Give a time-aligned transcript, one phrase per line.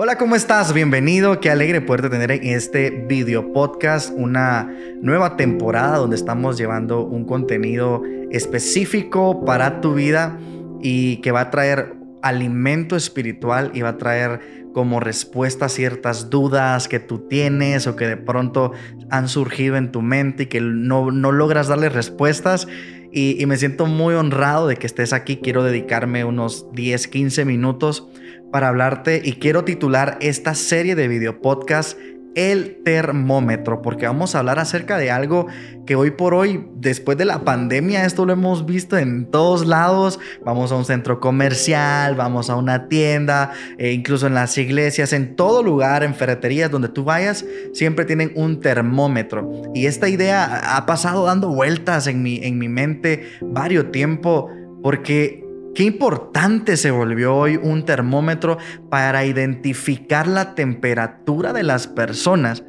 [0.00, 0.72] Hola, ¿cómo estás?
[0.72, 1.40] Bienvenido.
[1.40, 7.24] Qué alegre poderte tener en este video podcast, una nueva temporada donde estamos llevando un
[7.24, 10.38] contenido específico para tu vida
[10.80, 16.30] y que va a traer alimento espiritual y va a traer como respuesta a ciertas
[16.30, 18.70] dudas que tú tienes o que de pronto
[19.10, 22.68] han surgido en tu mente y que no, no logras darle respuestas.
[23.10, 25.38] Y, me siento muy honrado de que estés aquí.
[25.38, 28.06] Quiero dedicarme unos 10, 15 minutos
[28.52, 31.98] para hablarte y quiero titular esta serie de video podcast
[32.38, 35.48] el termómetro, porque vamos a hablar acerca de algo
[35.86, 40.20] que hoy por hoy, después de la pandemia, esto lo hemos visto en todos lados.
[40.44, 45.34] Vamos a un centro comercial, vamos a una tienda, e incluso en las iglesias, en
[45.34, 49.50] todo lugar, en ferreterías, donde tú vayas, siempre tienen un termómetro.
[49.74, 54.48] Y esta idea ha pasado dando vueltas en mi, en mi mente varios tiempo,
[54.80, 55.47] porque
[55.78, 58.58] Qué importante se volvió hoy un termómetro
[58.90, 62.64] para identificar la temperatura de las personas.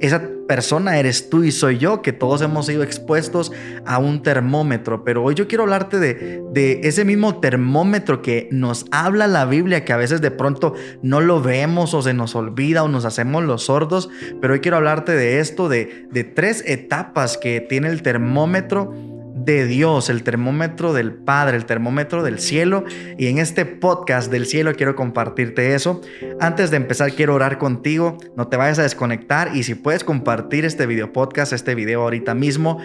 [0.00, 3.52] Esa persona eres tú y soy yo, que todos hemos sido expuestos
[3.86, 5.04] a un termómetro.
[5.04, 9.84] Pero hoy yo quiero hablarte de, de, ese mismo termómetro que nos habla la Biblia,
[9.84, 13.44] que a veces de pronto no lo vemos o se nos olvida o nos hacemos
[13.44, 14.10] los sordos.
[14.40, 19.66] Pero hoy quiero hablarte de esto, de, de tres etapas que tiene el termómetro de
[19.66, 22.84] Dios, el termómetro del Padre, el termómetro del cielo.
[23.18, 26.00] Y en este podcast del cielo quiero compartirte eso.
[26.40, 28.18] Antes de empezar, quiero orar contigo.
[28.36, 32.34] No te vayas a desconectar y si puedes compartir este video podcast, este video ahorita
[32.34, 32.78] mismo,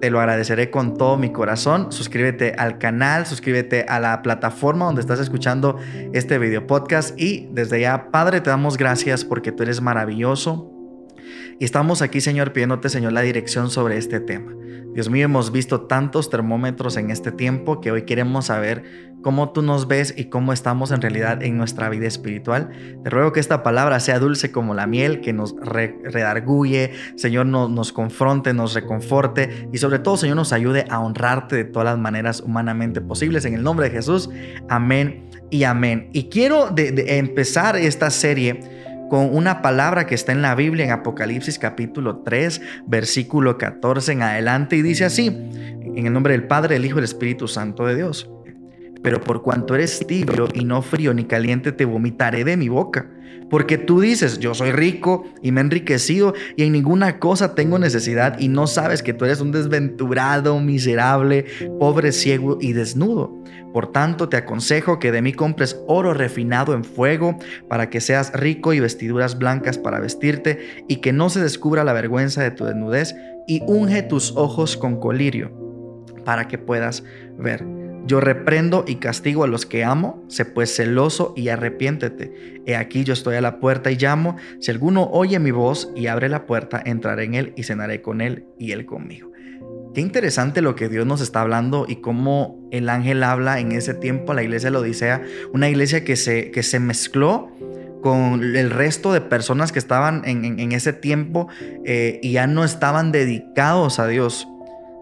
[0.00, 1.92] te lo agradeceré con todo mi corazón.
[1.92, 5.78] Suscríbete al canal, suscríbete a la plataforma donde estás escuchando
[6.12, 7.18] este video podcast.
[7.20, 10.73] Y desde ya, Padre, te damos gracias porque tú eres maravilloso.
[11.58, 14.52] Y estamos aquí, Señor, pidiéndote, Señor, la dirección sobre este tema.
[14.94, 19.60] Dios mío, hemos visto tantos termómetros en este tiempo que hoy queremos saber cómo tú
[19.60, 22.70] nos ves y cómo estamos en realidad en nuestra vida espiritual.
[23.02, 27.92] Te ruego que esta palabra sea dulce como la miel, que nos redarguye, Señor, nos
[27.92, 32.40] confronte, nos reconforte y sobre todo, Señor, nos ayude a honrarte de todas las maneras
[32.40, 33.44] humanamente posibles.
[33.46, 34.30] En el nombre de Jesús,
[34.68, 36.08] amén y amén.
[36.12, 41.58] Y quiero empezar esta serie con una palabra que está en la Biblia en Apocalipsis
[41.58, 46.84] capítulo 3, versículo 14 en adelante y dice así, en el nombre del Padre, del
[46.84, 48.30] Hijo y del Espíritu Santo de Dios.
[49.04, 53.06] Pero por cuanto eres tibio y no frío ni caliente, te vomitaré de mi boca.
[53.50, 57.78] Porque tú dices, yo soy rico y me he enriquecido y en ninguna cosa tengo
[57.78, 61.44] necesidad y no sabes que tú eres un desventurado, miserable,
[61.78, 63.44] pobre, ciego y desnudo.
[63.74, 67.36] Por tanto, te aconsejo que de mí compres oro refinado en fuego
[67.68, 71.92] para que seas rico y vestiduras blancas para vestirte y que no se descubra la
[71.92, 73.14] vergüenza de tu desnudez
[73.46, 75.52] y unge tus ojos con colirio
[76.24, 77.04] para que puedas
[77.36, 77.73] ver.
[78.06, 82.62] Yo reprendo y castigo a los que amo, sé pues celoso y arrepiéntete.
[82.66, 86.08] He aquí yo estoy a la puerta y llamo, si alguno oye mi voz y
[86.08, 89.32] abre la puerta, entraré en él y cenaré con él y él conmigo.
[89.94, 93.94] Qué interesante lo que Dios nos está hablando y cómo el ángel habla en ese
[93.94, 95.22] tiempo a la iglesia de la Odisea,
[95.52, 97.52] una iglesia que se, que se mezcló
[98.02, 101.48] con el resto de personas que estaban en, ese tiempo
[101.86, 104.46] eh, y ya no estaban dedicados a Dios.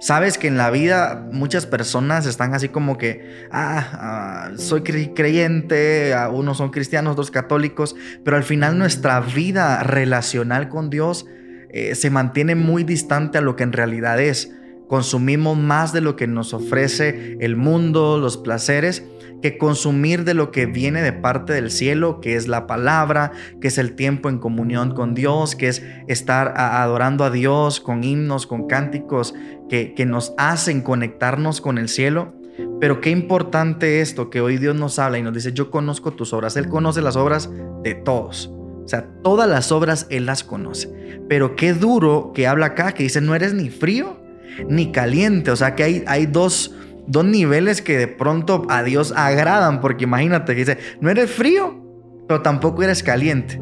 [0.03, 6.13] Sabes que en la vida muchas personas están así como que, ah, ah soy creyente,
[6.33, 11.27] unos son cristianos, otros católicos, pero al final nuestra vida relacional con Dios
[11.71, 14.51] eh, se mantiene muy distante a lo que en realidad es.
[14.89, 19.05] Consumimos más de lo que nos ofrece el mundo, los placeres,
[19.43, 23.69] que consumir de lo que viene de parte del cielo, que es la palabra, que
[23.69, 28.47] es el tiempo en comunión con Dios, que es estar adorando a Dios con himnos,
[28.47, 29.35] con cánticos
[29.69, 32.35] que, que nos hacen conectarnos con el cielo.
[32.81, 36.33] Pero qué importante esto que hoy Dios nos habla y nos dice, yo conozco tus
[36.33, 37.51] obras, Él conoce las obras
[37.83, 38.51] de todos.
[38.85, 40.93] O sea, todas las obras Él las conoce.
[41.29, 44.21] Pero qué duro que habla acá, que dice, no eres ni frío
[44.69, 45.51] ni caliente.
[45.51, 46.75] O sea que hay, hay dos,
[47.07, 51.83] dos niveles que de pronto a Dios agradan, porque imagínate que dice, no eres frío,
[52.29, 53.61] pero tampoco eres caliente,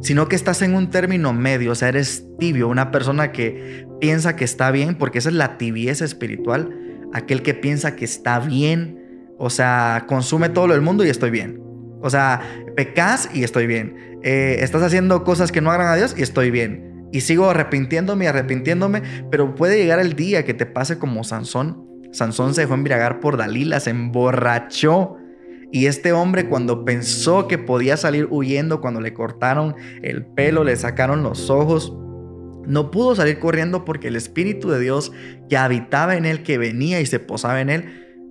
[0.00, 4.36] sino que estás en un término medio, o sea, eres tibio, una persona que piensa
[4.36, 6.70] que está bien, porque esa es la tibieza espiritual,
[7.12, 9.02] aquel que piensa que está bien,
[9.38, 11.60] o sea, consume todo lo del mundo y estoy bien.
[12.00, 12.40] O sea,
[12.76, 14.18] pecas y estoy bien.
[14.22, 17.08] Eh, estás haciendo cosas que no agradan a Dios y estoy bien.
[17.12, 21.91] Y sigo arrepintiéndome y arrepintiéndome, pero puede llegar el día que te pase como Sansón.
[22.12, 25.16] Sansón se dejó embriagar por Dalila, se emborrachó.
[25.72, 30.76] Y este hombre cuando pensó que podía salir huyendo, cuando le cortaron el pelo, le
[30.76, 31.96] sacaron los ojos,
[32.66, 35.12] no pudo salir corriendo porque el Espíritu de Dios
[35.48, 37.84] que habitaba en él, que venía y se posaba en él,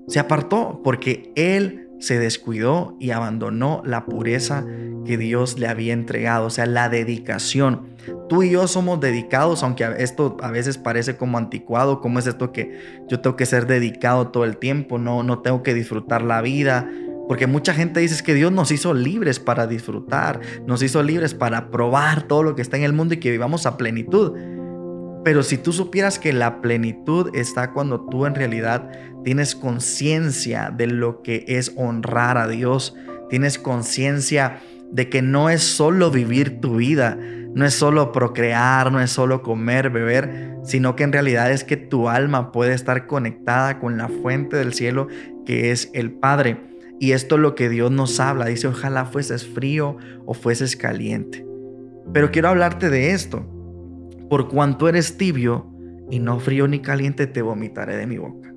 [0.08, 4.66] se apartó porque él se descuidó y abandonó la pureza
[5.06, 7.92] que Dios le había entregado, o sea, la dedicación.
[8.28, 12.52] Tú y yo somos dedicados, aunque esto a veces parece como anticuado, como es esto
[12.52, 16.42] que yo tengo que ser dedicado todo el tiempo, no, no tengo que disfrutar la
[16.42, 16.90] vida,
[17.28, 21.70] porque mucha gente dice que Dios nos hizo libres para disfrutar, nos hizo libres para
[21.70, 24.34] probar todo lo que está en el mundo y que vivamos a plenitud.
[25.24, 28.90] Pero si tú supieras que la plenitud está cuando tú en realidad
[29.24, 32.96] tienes conciencia de lo que es honrar a Dios,
[33.30, 37.18] tienes conciencia de que no es solo vivir tu vida,
[37.54, 41.78] no es solo procrear, no es solo comer, beber, sino que en realidad es que
[41.78, 45.08] tu alma puede estar conectada con la fuente del cielo
[45.46, 46.62] que es el Padre.
[47.00, 48.46] Y esto es lo que Dios nos habla.
[48.46, 51.46] Dice, ojalá fueses frío o fueses caliente.
[52.14, 53.46] Pero quiero hablarte de esto
[54.32, 55.66] por cuanto eres tibio
[56.10, 58.56] y no frío ni caliente, te vomitaré de mi boca.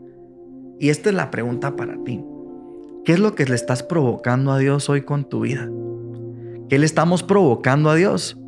[0.78, 2.24] Y esta es la pregunta para ti.
[3.04, 5.68] ¿Qué es lo que le estás provocando a Dios hoy con tu vida?
[6.68, 8.38] ¿Qué le estamos provocando a Dios?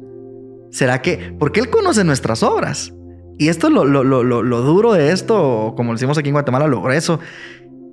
[0.70, 2.94] ¿Será que, porque Él conoce nuestras obras?
[3.38, 6.68] Y esto es lo, lo, lo, lo duro de esto, como decimos aquí en Guatemala,
[6.68, 7.18] lo grueso,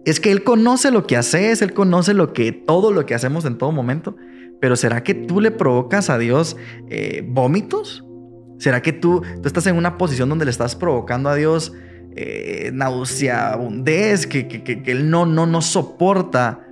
[0.05, 3.45] es que Él conoce lo que haces, Él conoce lo que, todo lo que hacemos
[3.45, 4.15] en todo momento,
[4.61, 6.55] pero ¿será que tú le provocas a Dios
[6.91, 8.05] eh, vómitos?
[8.63, 11.73] ¿Será que tú, tú estás en una posición donde le estás provocando a Dios
[12.15, 16.65] eh, nauseabundez, que, que, Él no, no, no soporta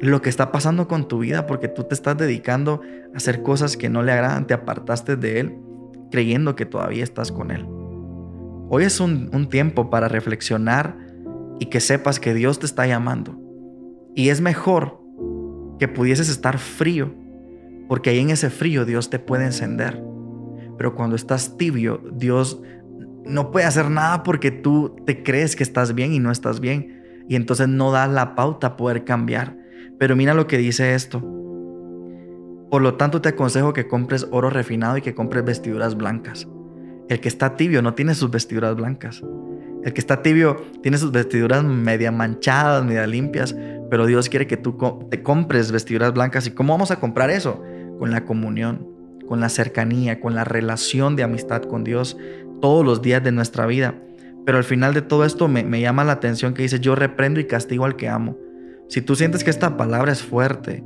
[0.00, 2.82] lo que está pasando con tu vida porque tú te estás dedicando
[3.14, 5.54] a hacer cosas que no le agradan, te apartaste de Él
[6.10, 7.64] creyendo que todavía estás con Él?
[8.68, 10.94] Hoy es un, un tiempo para reflexionar
[11.58, 13.40] y que sepas que Dios te está llamando.
[14.14, 15.00] Y es mejor
[15.78, 17.14] que pudieses estar frío,
[17.88, 20.04] porque ahí en ese frío Dios te puede encender.
[20.76, 22.60] Pero cuando estás tibio, Dios
[23.24, 27.24] no puede hacer nada porque tú te crees que estás bien y no estás bien.
[27.28, 29.56] Y entonces no da la pauta a poder cambiar.
[29.98, 31.20] Pero mira lo que dice esto.
[32.70, 36.46] Por lo tanto te aconsejo que compres oro refinado y que compres vestiduras blancas.
[37.08, 39.22] El que está tibio no tiene sus vestiduras blancas.
[39.84, 43.54] El que está tibio tiene sus vestiduras media manchadas, media limpias,
[43.88, 44.76] pero Dios quiere que tú
[45.10, 46.46] te compres vestiduras blancas.
[46.48, 47.62] ¿Y cómo vamos a comprar eso?
[47.98, 48.95] Con la comunión
[49.26, 52.16] con la cercanía, con la relación de amistad con Dios
[52.60, 53.94] todos los días de nuestra vida.
[54.44, 57.46] Pero al final de todo esto me, llama la atención que dice, yo reprendo y
[57.46, 58.38] castigo al que amo.
[58.88, 60.84] Si tú sientes que esta palabra es fuerte,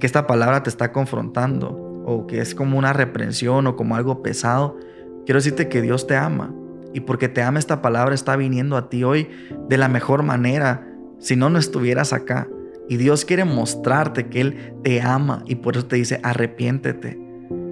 [0.00, 4.22] que esta palabra te está confrontando, o que es como una reprensión o como algo
[4.22, 4.76] pesado,
[5.24, 6.54] quiero decirte que Dios te ama.
[6.92, 9.28] Y porque te ama esta palabra está viniendo a ti hoy
[9.68, 10.86] de la mejor manera.
[11.18, 12.48] Si no, no estuvieras acá.
[12.88, 17.23] Y Dios quiere mostrarte que Él te ama y por eso te dice, arrepiéntete.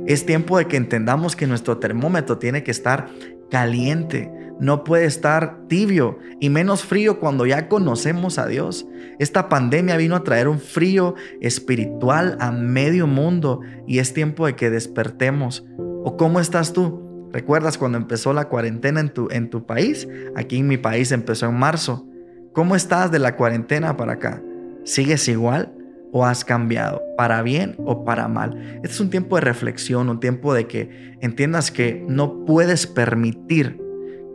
[0.06, 3.08] Es tiempo de que entendamos que nuestro termómetro tiene que estar
[3.50, 8.86] caliente, no puede estar tibio y menos frío cuando ya conocemos a Dios.
[9.18, 14.56] Esta pandemia vino a traer un frío espiritual a medio mundo y es tiempo de
[14.56, 15.64] que despertemos.
[16.04, 17.28] ¿O cómo estás tú?
[17.32, 20.06] ¿Recuerdas cuando empezó la cuarentena en tu, en tu país?
[20.36, 22.06] Aquí en mi país empezó en marzo.
[22.52, 24.42] ¿Cómo estás de la cuarentena para acá?
[24.84, 25.72] ¿Sigues igual?
[26.12, 28.56] O has cambiado, para bien o para mal.
[28.76, 33.80] Este es un tiempo de reflexión, un tiempo de que entiendas que no puedes permitir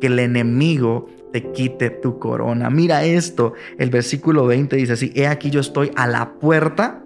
[0.01, 2.69] que el enemigo te quite tu corona.
[2.69, 7.03] Mira esto, el versículo 20 dice así, he aquí yo estoy a la puerta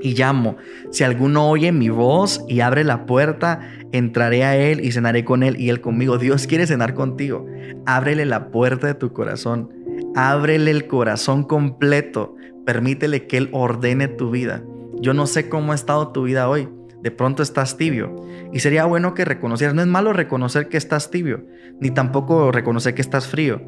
[0.00, 0.56] y llamo.
[0.90, 3.60] Si alguno oye mi voz y abre la puerta,
[3.92, 6.18] entraré a él y cenaré con él y él conmigo.
[6.18, 7.46] Dios quiere cenar contigo.
[7.86, 9.77] Ábrele la puerta de tu corazón.
[10.14, 12.34] Ábrele el corazón completo
[12.68, 14.62] Permítele que Él ordene tu vida.
[15.00, 16.68] Yo no sé cómo ha estado tu vida hoy.
[17.02, 18.14] De pronto estás tibio.
[18.52, 19.74] Y sería bueno que reconocieras.
[19.74, 21.46] No es malo reconocer que estás tibio,
[21.80, 23.62] ni tampoco reconocer que estás frío.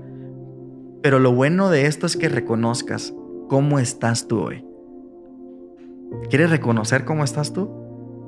[1.03, 3.15] Pero lo bueno de esto es que reconozcas
[3.49, 4.67] cómo estás tú hoy.
[6.29, 7.71] ¿Quieres reconocer cómo estás tú?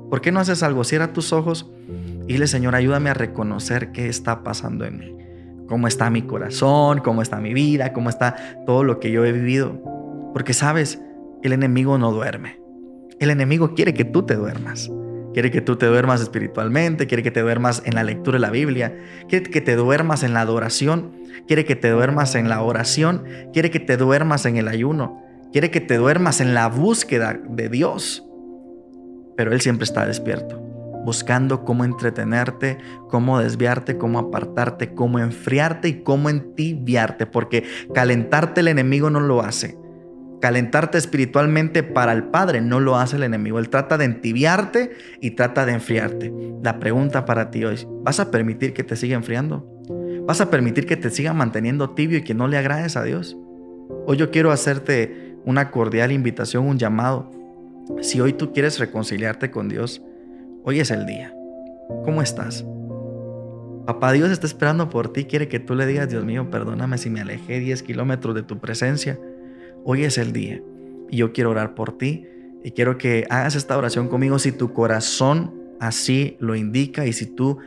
[0.09, 0.83] ¿Por qué no haces algo?
[0.83, 1.71] Cierra tus ojos
[2.27, 5.22] y dile, Señor, ayúdame a reconocer qué está pasando en mí.
[5.67, 9.31] Cómo está mi corazón, cómo está mi vida, cómo está todo lo que yo he
[9.31, 9.81] vivido.
[10.33, 11.01] Porque sabes,
[11.41, 12.59] el enemigo no duerme.
[13.19, 14.89] El enemigo quiere que tú te duermas.
[15.33, 18.51] Quiere que tú te duermas espiritualmente, quiere que te duermas en la lectura de la
[18.51, 18.95] Biblia,
[19.27, 21.11] quiere que te duermas en la adoración,
[21.47, 25.71] quiere que te duermas en la oración, quiere que te duermas en el ayuno, quiere
[25.71, 28.23] que te duermas en la búsqueda de Dios.
[29.35, 30.62] Pero Él siempre está despierto,
[31.03, 32.77] buscando cómo entretenerte,
[33.09, 39.41] cómo desviarte, cómo apartarte, cómo enfriarte y cómo entibiarte, porque calentarte el enemigo no lo
[39.41, 39.77] hace
[40.43, 43.59] calentarte espiritualmente para el Padre no lo hace el enemigo.
[43.59, 44.91] Él trata de entibiarte
[45.21, 46.33] y trata de enfriarte.
[46.61, 49.65] La pregunta para ti hoy, ¿vas a permitir que te siga enfriando?
[50.27, 53.37] ¿Vas a permitir que te siga manteniendo tibio y que no le agrades a Dios?
[54.05, 57.31] Hoy yo quiero hacerte una cordial invitación, un llamado.
[58.01, 60.01] Si hoy tú quieres reconciliarte con Dios,
[60.63, 61.33] hoy es el día.
[62.03, 62.65] ¿Cómo estás?
[63.85, 67.09] Papá Dios está esperando por ti, quiere que tú le digas, Dios mío, perdóname si
[67.09, 69.19] me alejé 10 kilómetros de tu presencia.
[69.83, 70.61] Hoy es el día
[71.09, 72.25] y yo quiero orar por ti
[72.63, 77.25] y quiero que hagas esta oración conmigo si tu corazón así lo indica y si
[77.25, 77.59] tú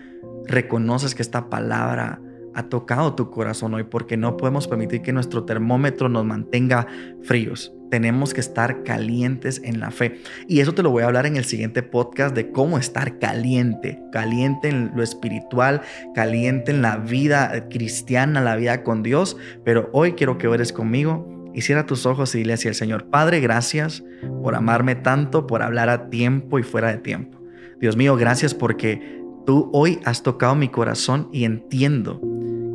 [0.46, 2.20] reconoces que esta palabra
[2.54, 6.86] ha tocado tu corazón hoy porque no podemos permitir que nuestro termómetro nos mantenga
[7.22, 7.74] fríos.
[7.90, 10.20] Tenemos que estar calientes en la fe.
[10.48, 14.00] Y eso te lo voy a hablar en el siguiente podcast de cómo estar caliente.
[14.12, 15.82] Caliente en lo espiritual,
[16.14, 19.36] caliente en la vida cristiana, la vida con Dios.
[19.64, 23.06] Pero hoy quiero que ores conmigo y cierra tus ojos y dile así al Señor,
[23.06, 24.04] Padre, gracias
[24.42, 27.40] por amarme tanto, por hablar a tiempo y fuera de tiempo.
[27.80, 32.20] Dios mío, gracias porque tú hoy has tocado mi corazón y entiendo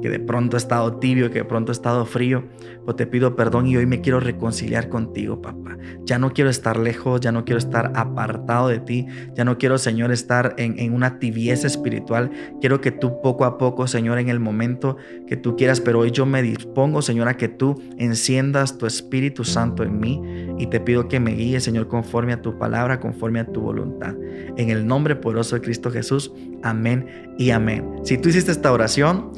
[0.02, 2.44] que de pronto he estado tibio, que de pronto he estado frío,
[2.86, 5.78] pues te pido perdón y hoy me quiero reconciliar contigo, papá.
[6.04, 9.78] Ya no quiero estar lejos, ya no quiero estar apartado de ti, ya no quiero,
[9.78, 12.32] Señor, estar en, en una tibieza espiritual.
[12.60, 16.12] Quiero que tú poco a poco, Señor, en el momento que tú quieras, pero hoy
[16.12, 20.22] yo me dispongo, Señor, a que tú enciendas tu Espíritu Santo en mí
[20.58, 24.16] y te pido que me guíes, Señor, conforme a tu palabra, conforme a tu voluntad.
[24.58, 26.32] En el nombre poderoso de Cristo Jesús,
[26.64, 27.86] amén y amén.
[28.04, 29.32] Si tú hiciste esta oración,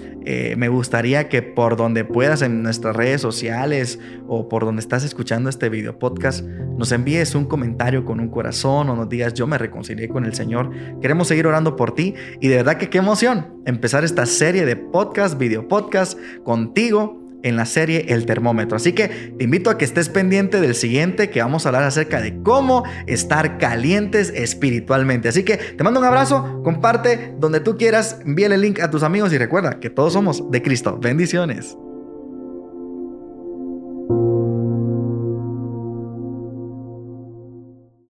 [0.55, 5.50] me gustaría que por donde puedas en nuestras redes sociales o por donde estás escuchando
[5.50, 9.57] este video podcast, nos envíes un comentario con un corazón o nos digas yo me
[9.57, 10.72] reconcilié con el Señor.
[11.01, 14.75] Queremos seguir orando por ti y de verdad que qué emoción empezar esta serie de
[14.75, 18.78] podcast, video podcast contigo en la serie El Termómetro.
[18.78, 22.22] Así que te invito a que estés pendiente del siguiente que vamos a hablar acerca
[22.22, 25.30] de cómo estar calientes espiritualmente.
[25.30, 29.04] Así que te mando un abrazo, comparte donde tú quieras, envíale el link a tus
[29.04, 30.98] amigos y recuerda que todos somos de Cristo.
[31.00, 31.78] Bendiciones.